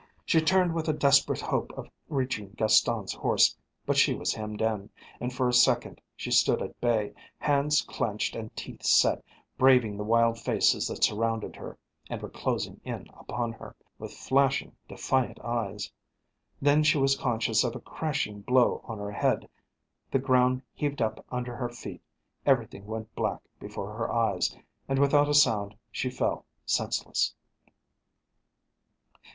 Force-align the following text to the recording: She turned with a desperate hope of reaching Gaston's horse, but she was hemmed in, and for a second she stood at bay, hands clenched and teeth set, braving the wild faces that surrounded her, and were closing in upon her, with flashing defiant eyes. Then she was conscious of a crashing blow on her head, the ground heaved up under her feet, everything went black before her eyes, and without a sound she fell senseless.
She 0.25 0.41
turned 0.41 0.73
with 0.73 0.89
a 0.89 0.93
desperate 0.93 1.41
hope 1.41 1.71
of 1.77 1.87
reaching 2.09 2.53
Gaston's 2.57 3.13
horse, 3.13 3.55
but 3.85 3.97
she 3.97 4.15
was 4.15 4.33
hemmed 4.33 4.59
in, 4.59 4.89
and 5.19 5.31
for 5.31 5.47
a 5.47 5.53
second 5.53 6.01
she 6.15 6.31
stood 6.31 6.59
at 6.63 6.81
bay, 6.81 7.13
hands 7.37 7.83
clenched 7.83 8.35
and 8.35 8.49
teeth 8.55 8.81
set, 8.81 9.23
braving 9.59 9.97
the 9.97 10.03
wild 10.03 10.39
faces 10.39 10.87
that 10.87 11.03
surrounded 11.03 11.55
her, 11.55 11.77
and 12.09 12.19
were 12.19 12.31
closing 12.31 12.81
in 12.83 13.09
upon 13.15 13.51
her, 13.53 13.75
with 13.99 14.11
flashing 14.17 14.75
defiant 14.87 15.39
eyes. 15.41 15.91
Then 16.59 16.81
she 16.81 16.97
was 16.97 17.15
conscious 17.15 17.63
of 17.63 17.75
a 17.75 17.79
crashing 17.79 18.41
blow 18.41 18.81
on 18.85 18.97
her 18.97 19.11
head, 19.11 19.47
the 20.09 20.17
ground 20.17 20.63
heaved 20.73 21.03
up 21.03 21.23
under 21.29 21.55
her 21.55 21.69
feet, 21.69 22.01
everything 22.43 22.87
went 22.87 23.13
black 23.13 23.41
before 23.59 23.93
her 23.93 24.11
eyes, 24.11 24.57
and 24.87 24.97
without 24.97 25.29
a 25.29 25.35
sound 25.35 25.75
she 25.91 26.09
fell 26.09 26.47
senseless. 26.65 27.35